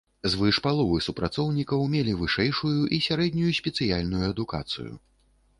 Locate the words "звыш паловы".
0.33-1.01